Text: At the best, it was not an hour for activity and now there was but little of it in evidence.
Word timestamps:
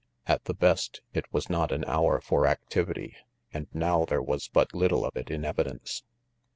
At 0.25 0.45
the 0.45 0.55
best, 0.55 1.01
it 1.13 1.31
was 1.31 1.47
not 1.47 1.71
an 1.71 1.85
hour 1.85 2.19
for 2.19 2.47
activity 2.47 3.17
and 3.53 3.67
now 3.71 4.03
there 4.03 4.19
was 4.23 4.47
but 4.47 4.73
little 4.73 5.05
of 5.05 5.15
it 5.15 5.29
in 5.29 5.45
evidence. 5.45 6.01